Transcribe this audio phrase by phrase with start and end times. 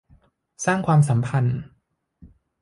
[0.65, 1.59] สร้างความสัมพันธ์